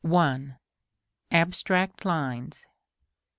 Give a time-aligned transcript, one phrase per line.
[0.03, 0.55] 1.
[1.29, 2.65] Abstract lines.